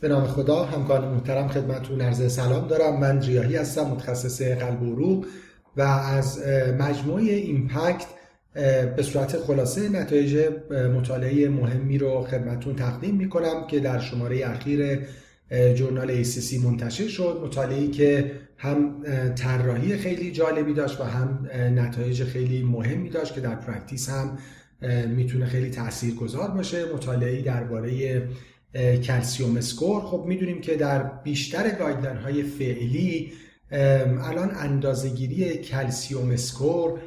به 0.00 0.08
نام 0.08 0.26
خدا 0.26 0.64
همکار 0.64 1.08
محترم 1.10 1.48
خدمتتون 1.48 2.00
عرض 2.00 2.32
سلام 2.32 2.68
دارم. 2.68 3.00
من 3.00 3.22
ریاهی 3.22 3.56
هستم 3.56 3.82
متخصص 3.82 4.42
قلب 4.42 4.82
و 4.82 4.92
عروق 4.92 5.26
و 5.76 5.82
از 5.82 6.46
مجموعه 6.78 7.24
Impact 7.24 8.06
به 8.96 9.02
صورت 9.02 9.36
خلاصه 9.36 9.88
نتایج 9.88 10.50
مطالعه 10.70 11.48
مهمی 11.48 11.98
رو 11.98 12.22
خدمتتون 12.22 12.76
تقدیم 12.76 13.14
می‌کنم 13.14 13.66
که 13.66 13.80
در 13.80 13.98
شماره 13.98 14.50
اخیر 14.50 14.98
journal 15.74 16.24
ACC 16.24 16.54
منتشر 16.64 17.08
شد. 17.08 17.40
مطالعه‌ای 17.44 17.88
که 17.88 18.32
هم 18.56 19.02
طراحی 19.34 19.96
خیلی 19.96 20.32
جالبی 20.32 20.74
داشت 20.74 21.00
و 21.00 21.04
هم 21.04 21.48
نتایج 21.54 22.24
خیلی 22.24 22.62
مهمی 22.62 23.08
داشت 23.08 23.34
که 23.34 23.40
در 23.40 23.54
practice 23.54 24.10
هم 24.10 24.38
می‌تونه 25.08 25.46
خیلی 25.46 25.70
تاثیرگذار 25.70 26.50
باشه. 26.50 26.84
مطالعه‌ای 26.94 27.42
درباره 27.42 28.22
calcium 28.74 29.56
score. 29.56 30.02
خب 30.02 30.24
می‌دونیم 30.28 30.60
که 30.60 30.74
در 30.74 31.02
بیشتر 31.02 31.70
guideline 31.70 32.16
های 32.16 32.42
فعلی 32.42 33.32
الان 33.70 34.50
اندازه‌گیری 34.54 35.58
calcium 35.58 36.30
score 36.30 37.00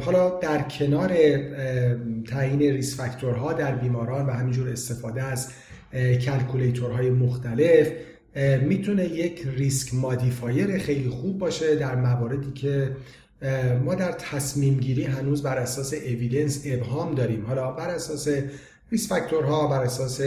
حالا 0.00 0.38
در 0.38 0.62
کنار 0.62 1.08
تعیین 2.28 2.60
risk 2.60 2.96
factor 2.96 3.44
ها 3.44 3.52
در 3.52 3.74
بیماران 3.74 4.26
و 4.26 4.30
همینجور 4.30 4.68
استفاده 4.68 5.22
از 5.22 5.52
calculator 5.92 6.90
های 6.90 7.10
مختلف 7.10 7.88
می‌تونه 8.62 9.04
یک 9.04 9.42
risk 9.56 9.94
modifier 9.94 10.78
خیلی 10.78 11.08
خوب 11.08 11.38
باشه 11.38 11.76
در 11.76 11.94
مواردی 11.94 12.52
که 12.52 12.96
ما 13.84 13.94
در 13.94 14.12
تصمیم 14.12 14.80
گیری 14.80 15.04
هنوز 15.04 15.42
بر 15.42 15.56
اساس 15.58 15.94
evidence 15.94 16.62
ابهام 16.66 17.14
داریم. 17.14 17.46
حالا 17.46 17.72
بر 17.72 17.88
اساس 17.88 18.28
risk 18.92 19.08
factor 19.08 19.58
ها 19.58 19.66
بر 19.66 19.82
اساس 19.82 20.20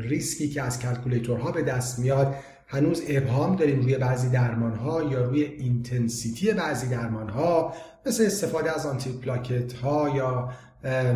ریسکی 0.00 0.48
که 0.48 0.62
از 0.62 0.78
calculator 0.78 1.45
ها 1.45 1.52
به 1.52 1.62
دست 1.62 1.98
میاد 1.98 2.34
هنوز 2.66 3.02
ابهام 3.08 3.56
داریم 3.56 3.80
روی 3.80 3.98
بعضی 3.98 4.28
درمان 4.28 4.74
ها 4.74 5.02
یا 5.02 5.24
روی 5.24 5.42
intensity 5.42 6.52
بعضی 6.52 6.88
درمان 6.88 7.28
ها 7.28 7.74
مثل 8.06 8.24
استفاده 8.24 8.74
از 8.74 8.86
آنتی 8.86 9.12
پلاکت 9.12 9.72
ها 9.72 10.16
یا 10.16 10.52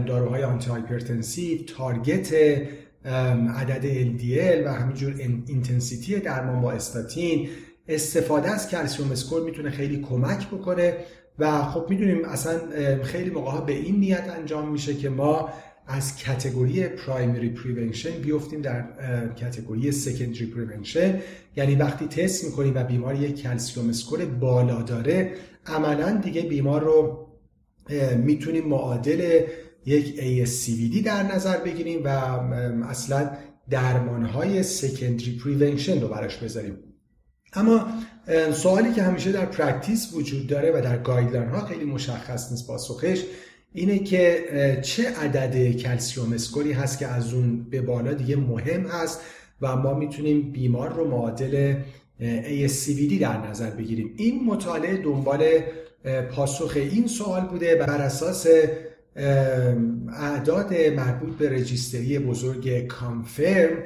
داروهای 0.07 0.45
antihypertensive 0.45 1.59
target 1.77 2.33
عدد 3.57 3.83
LDL 3.83 4.67
و 4.67 4.73
همینجور 4.73 5.15
intensity 5.19 6.21
درمان 6.21 6.61
با 6.61 6.73
استاتین. 6.73 7.49
استفاده 7.89 8.51
از 8.51 8.69
calcium 8.69 9.13
score 9.13 9.43
می‌تونه 9.43 9.71
خیلی 9.71 10.01
کمک 10.01 10.49
بکنه 10.49 10.97
و 11.39 11.63
خب 11.63 11.87
می‌دونیم 11.91 12.25
اصلا 12.25 12.61
خیلی 13.03 13.31
موقع 13.31 13.61
به 13.61 13.73
این 13.73 14.01
نیت 14.01 14.25
انجام 14.39 14.73
میشه 14.73 14.95
که 14.95 15.09
ما 15.09 15.49
از 15.89 16.17
category 16.17 16.89
primary 16.89 17.49
prevention 17.49 18.11
بیفتیم 18.11 18.63
در 18.63 18.85
category 19.35 19.93
secondary 19.93 20.47
prevention. 20.47 21.21
یعنی 21.57 21.75
وقتی 21.75 22.07
تست 22.07 22.45
می‌کنیم 22.45 22.75
و 22.75 22.85
بیمار 22.85 23.15
یک 23.15 23.43
calcium 23.43 23.89
score 23.89 24.25
بالا 24.25 24.83
داره 24.83 25.33
عملا 25.67 26.21
دیگه 26.25 26.43
بیمار 26.43 26.85
رو 26.85 27.27
می‌تونیم 28.17 28.65
معادل 28.65 29.41
یک 29.87 30.17
ASCVD 30.17 31.03
در 31.05 31.23
نظر 31.35 31.57
بگیریم 31.57 32.05
و 32.05 32.09
اصلا 32.89 33.31
درمانهای 33.71 34.63
secondary 34.63 35.39
prevention 35.45 36.01
رو 36.01 36.09
براش 36.09 36.37
بذاریم. 36.37 36.79
اما 37.53 37.87
سوالی 38.53 38.93
که 38.93 39.03
همیشه 39.03 39.33
در 39.33 39.47
practice 39.47 40.15
وجود 40.15 40.47
داره 40.47 40.73
و 40.75 40.81
در 40.81 40.99
guideline 40.99 41.49
ها 41.49 41.67
خیلی 41.67 41.85
مشخص 41.85 42.51
نیست 42.51 42.67
پاسخش 42.67 43.23
اینه 43.73 43.99
که 43.99 44.45
چه 44.83 45.09
عدد 45.09 45.71
calcium 45.77 46.33
score 46.33 46.66
ی 46.66 46.73
هست 46.73 46.99
که 46.99 47.07
از 47.07 47.35
اون 47.35 47.67
به 47.71 47.81
بالا 47.81 48.13
دیگه 48.13 48.37
مهم 48.37 48.87
هست 48.87 49.21
و 49.61 49.77
ما 49.77 49.95
می‌تونیم 49.95 50.53
بیمار 50.53 50.93
رو 50.93 51.11
معادل 51.11 51.75
ASCVD 52.43 53.21
در 53.21 53.47
نظر 53.51 53.71
بگیریم. 53.71 54.15
این 54.17 54.45
مطالعه 54.45 54.97
دنبال 54.97 55.45
پاسخ 56.31 56.73
این 56.77 57.07
سوال 57.07 57.41
بوده 57.41 57.75
بر 57.75 58.03
اساس 58.03 58.47
اعداد 60.13 60.75
مربوط 60.75 61.37
به 61.37 61.51
registry 61.51 62.19
بزرگ 62.19 62.87
CONFIRM 62.87 63.77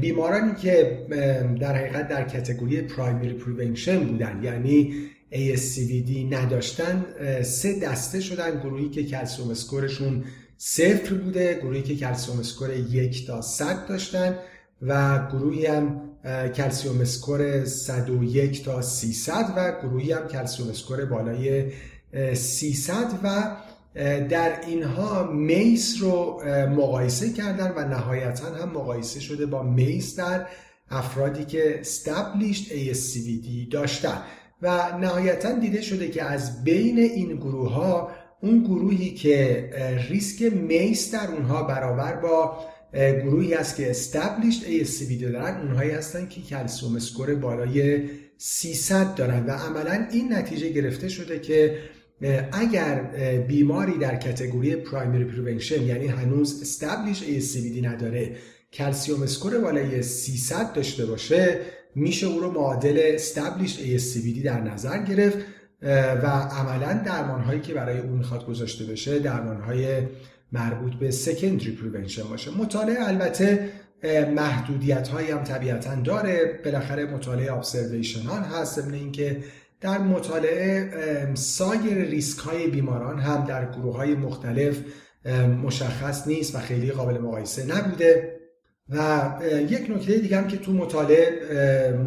بیمارانی 0.00 0.54
که 0.54 0.98
در 1.60 1.76
حقیقت 1.76 2.08
در 2.08 2.28
category 2.28 2.82
primary 2.82 3.32
prevention 3.32 3.98
بودن. 3.98 4.40
یعنی 4.42 4.94
ASCVD 5.32 6.32
نداشتن 6.32 7.04
سه 7.42 7.78
دسته 7.78 8.20
شدن. 8.20 8.60
گروهی 8.60 8.88
که 8.88 9.04
calcium 9.04 9.50
score 9.50 9.91
شون 9.91 10.24
صفر 10.58 11.14
بوده 11.14 11.58
گروهی 11.62 11.82
که 11.82 11.96
calcium 11.96 12.40
score 12.40 12.76
یک 12.76 13.26
تا 13.26 13.42
100 13.42 13.86
داشتن 13.86 14.38
و 14.82 15.26
گروهی 15.32 15.66
هم 15.66 16.00
calcium 16.56 17.00
score 17.00 17.64
101 17.64 18.64
تا 18.64 18.82
300 18.82 19.52
و 19.56 19.80
گروهی 19.82 20.12
هم 20.12 20.28
calcium 20.28 20.70
score 20.70 21.04
بالای 21.04 21.72
300 22.34 22.94
و 23.22 23.56
در 24.28 24.60
اینها 24.66 25.32
میس 25.32 25.96
رو 26.00 26.42
مقایسه 26.70 27.32
کردن 27.32 27.72
و 27.76 27.88
نهایتا 27.88 28.54
هم 28.54 28.68
مقایسه 28.68 29.20
شده 29.20 29.46
با 29.46 29.62
میس 29.62 30.16
در 30.16 30.46
افرادی 30.90 31.44
که 31.44 31.80
استبلیشد 31.80 32.72
ASCVD 32.72 33.72
داشتن. 33.72 34.22
و 34.62 34.98
نهایتا 34.98 35.52
دیده 35.52 35.82
شده 35.82 36.08
که 36.08 36.22
از 36.22 36.64
بین 36.64 36.98
این 36.98 37.36
گروه 37.36 37.72
ها 37.72 38.10
اون 38.40 38.62
گروهی 38.62 39.10
که 39.10 39.70
ریسک 40.08 40.42
میس 40.42 41.14
در 41.14 41.30
اونها 41.30 41.62
برابر 41.62 42.16
با 42.16 42.58
گروهی 42.92 43.54
است 43.54 43.76
که 43.76 43.90
استبلیشد 43.90 44.62
ASCVD 44.62 45.22
دارن 45.22 45.60
اونهایی 45.60 45.90
هستن 45.90 46.28
که 46.28 46.40
کلسیوم 46.40 46.96
اسکور 46.96 47.34
بالای 47.34 48.08
300 48.38 49.14
دارن 49.14 49.46
و 49.46 49.50
عملا 49.50 50.06
این 50.10 50.32
نتیجه 50.32 50.68
گرفته 50.68 51.08
شده 51.08 51.38
که 51.38 51.78
اگر 52.52 53.02
بیماری 53.48 53.98
در 53.98 54.16
category 54.16 54.76
primary 54.76 55.24
prevention 55.24 55.82
یعنی 55.82 56.06
هنوز 56.06 56.62
established 56.62 57.22
ASCVD 57.22 57.84
نداره 57.84 58.36
calcium 58.72 59.22
score 59.22 59.58
بالای 59.58 60.02
300 60.02 60.72
داشته 60.72 61.06
باشه 61.06 61.60
میشه 61.96 62.26
او 62.26 62.40
رو 62.40 62.50
معادل 62.50 63.00
established 63.02 63.76
ASCVD 63.76 64.44
در 64.44 64.60
نظر 64.60 64.98
گرفت 64.98 65.38
و 66.22 66.26
عملا 66.26 67.02
درمان 67.06 67.40
هایی 67.40 67.60
که 67.60 67.74
برای 67.74 67.98
اون 67.98 68.18
می‌خواد 68.18 68.46
گذاشته 68.46 68.84
بشه 68.84 69.18
درمان 69.18 69.60
های 69.60 70.02
مربوط 70.52 70.94
به 70.94 71.10
secondary 71.10 71.70
prevention 71.72 72.22
باشه. 72.22 72.50
مطالعه 72.50 73.08
البته 73.08 73.68
محدودیت 74.34 75.08
هایی 75.08 75.30
هم 75.30 75.44
طبیعتا 75.44 75.94
داره. 75.94 76.60
بالاخره 76.64 77.04
مطالعه 77.04 77.52
ابزرویشنال 77.52 78.42
هست 78.42 78.80
ضمن 78.80 78.94
اینکه 78.94 79.44
در 79.80 79.98
مطالعه 79.98 81.34
سایر 81.34 81.98
ریسک 81.98 82.38
های 82.38 82.66
بیماران 82.66 83.18
هم 83.18 83.44
در 83.44 83.72
گروه 83.72 83.96
های 83.96 84.14
مختلف 84.14 84.80
مشخص 85.64 86.26
نیست 86.26 86.54
و 86.54 86.58
خیلی 86.58 86.90
قابل 86.90 87.18
مقایسه 87.18 87.66
نبوده. 87.66 88.36
و 88.88 89.30
یک 89.70 89.90
نکته 89.90 90.18
دیگه 90.18 90.36
هم 90.36 90.48
که 90.48 90.56
تو 90.56 90.72
مطالعه 90.72 91.28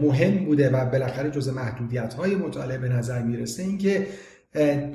مهم 0.02 0.46
بوده 0.46 0.70
و 0.70 0.86
بالاخره 0.86 1.32
جز 1.32 1.50
محدودیت 1.50 2.14
های 2.14 2.36
مطالعه 2.36 2.78
به 2.78 2.90
نظر 2.90 3.22
می‌رسه 3.22 3.64
این 3.64 3.78
که 3.78 4.08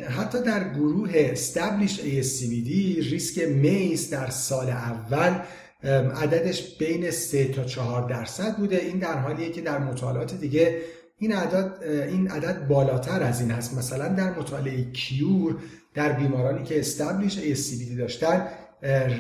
حتی 0.09 0.43
در 0.43 0.75
گروه 0.75 1.11
استبلیش 1.15 2.01
ASCVD 2.01 2.71
ریسک 3.11 3.43
میز 3.43 4.11
در 4.11 4.31
سال 4.31 4.69
اول 4.69 5.35
عددش 6.23 6.79
بین 6.79 7.11
3 7.11 7.45
تا 7.45 7.65
4 7.65 8.09
درصد 8.09 8.57
بوده. 8.57 8.77
این 8.77 8.99
در 8.99 9.19
حالیه 9.19 9.51
که 9.51 9.61
در 9.61 9.79
مطالعات 9.79 10.35
دیگه 10.41 10.79
این 11.19 11.33
عدد 11.33 11.83
این 12.09 12.29
عدد 12.29 12.69
بالاتر 12.69 13.23
از 13.23 13.41
این 13.41 13.51
هست. 13.51 13.79
مثلا 13.79 14.09
در 14.09 14.31
مطالعه 14.31 14.91
کیور 14.93 15.57
در 15.95 16.13
بیمارانی 16.13 16.65
که 16.65 16.81
استبلیش 16.81 17.39
ASCVD 17.39 17.99
داشتن 17.99 18.47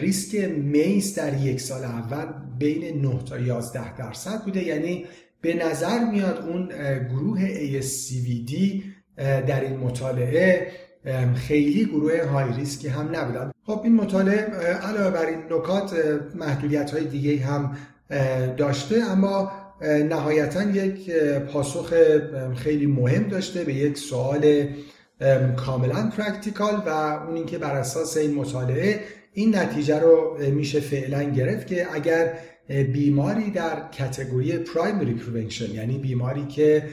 ریسک 0.00 0.34
میز 0.48 1.14
در 1.14 1.40
یک 1.40 1.60
سال 1.60 1.84
اول 1.84 2.26
بین 2.58 3.00
9 3.00 3.24
تا 3.24 3.38
11 3.38 3.96
درصد 3.96 4.44
بوده. 4.44 4.64
یعنی 4.64 5.06
به 5.40 5.66
نظر 5.66 6.04
میاد 6.04 6.48
اون 6.48 6.68
گروه 7.08 7.40
ASCVD 7.48 8.54
در 9.16 9.60
این 9.60 9.76
مطالعه 9.76 10.66
خیلی 11.34 11.84
گروه 11.84 12.24
های 12.24 12.52
ریسکی 12.52 12.88
هم 12.88 13.16
نبودن. 13.16 13.50
خب 13.66 13.80
این 13.84 13.94
مطالعه 13.94 14.40
علاوه 14.62 15.10
بر 15.10 15.26
این 15.26 15.38
نکات 15.50 15.94
محدودیت 16.34 16.90
های 16.90 17.04
دیگه 17.04 17.44
هم 17.44 17.76
داشته 18.56 19.02
اما 19.02 19.52
نهایتا 19.82 20.62
یک 20.62 21.10
پاسخ 21.52 21.94
خیلی 22.56 22.86
مهم 22.86 23.28
داشته 23.28 23.64
به 23.64 23.74
یک 23.74 23.98
سوال 23.98 24.66
کاملا 25.56 26.10
practical 26.16 26.82
و 26.86 26.88
اون 27.26 27.36
اینکه 27.36 27.58
بر 27.58 27.76
اساس 27.76 28.16
این 28.16 28.34
مطالعه 28.34 29.00
این 29.34 29.56
نتیجه 29.56 29.98
رو 29.98 30.38
میشه 30.52 30.80
فعلا 30.80 31.22
گرفت 31.22 31.66
که 31.66 31.94
اگر 31.94 32.38
بیماری 32.68 33.50
در 33.50 33.88
category 33.90 34.58
primary 34.58 35.14
prevention 35.14 35.74
یعنی 35.74 35.98
بیماری 35.98 36.46
که 36.46 36.88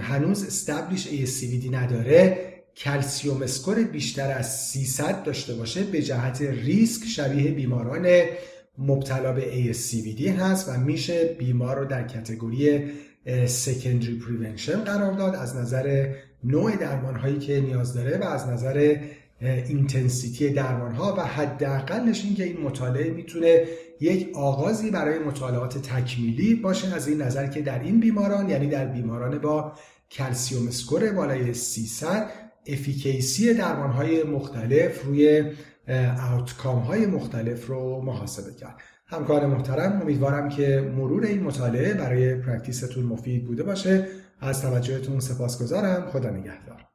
هنوز 0.00 0.46
establish 0.46 1.06
ASCVD 1.06 1.74
نداره 1.74 2.38
calcium 2.76 3.42
score 3.42 3.82
بیشتر 3.82 4.30
از 4.30 4.60
300 4.60 5.22
داشته 5.22 5.54
باشه 5.54 5.82
به 5.82 6.02
جهت 6.02 6.42
ریسک 6.42 7.04
شبیه 7.04 7.50
بیماران 7.50 8.08
مبتلا 8.78 9.32
به 9.32 9.72
ASCVD 9.72 10.20
هست 10.22 10.68
و 10.68 10.72
میشه 10.80 11.24
بیمار 11.24 11.78
رو 11.78 11.84
در 11.84 12.08
category 12.08 12.82
secondary 13.46 14.18
prevention 14.18 14.84
قرار 14.84 15.12
داد. 15.12 15.34
از 15.34 15.56
نظر 15.56 16.14
نوع 16.44 16.76
درمان 16.76 17.16
هایی 17.16 17.38
که 17.38 17.60
نیاز 17.60 17.94
داره 17.94 18.18
و 18.18 18.24
از 18.24 18.48
نظر 18.48 18.96
intensity 19.40 20.50
درمان 20.50 20.94
ها 20.94 21.14
و 21.18 21.20
حداقلش 21.20 22.24
این 22.24 22.34
که 22.34 22.44
این 22.44 22.60
مطالعه 22.60 23.10
می‌تونه 23.10 23.64
یک 24.00 24.30
آغازی 24.34 24.90
برای 24.90 25.18
مطالعات 25.18 25.78
تکمیلی 25.78 26.54
باشه 26.54 26.94
از 26.94 27.08
این 27.08 27.22
نظر 27.22 27.46
که 27.46 27.62
در 27.62 27.78
این 27.78 28.00
بیماران 28.00 28.50
یعنی 28.50 28.66
در 28.66 28.86
بیماران 28.86 29.38
با 29.38 29.72
calcium 30.10 30.68
score 30.68 31.12
بالای 31.12 31.54
300 31.54 32.30
efficacy 32.66 33.54
درمان 33.54 33.90
های 33.90 34.22
مختلف 34.22 35.04
روی 35.04 35.52
outcome 36.32 36.78
های 36.78 37.06
مختلف 37.06 37.66
رو 37.66 38.02
محاسبه 38.02 38.54
کرد. 38.54 38.80
همکار 39.10 39.46
محترم 39.46 40.00
امیدوارم 40.02 40.48
که 40.48 40.92
مرور 40.96 41.24
این 41.24 41.42
مطالعه 41.42 41.94
برای 41.94 42.34
practice 42.34 42.85
تون 42.85 43.04
مفید 43.04 43.44
بوده 43.46 43.62
باشه. 43.62 44.06
از 44.40 44.62
توجهتون 44.62 45.20
سپاسگزارم. 45.20 46.06
خدا 46.12 46.30
نگهدار. 46.30 46.88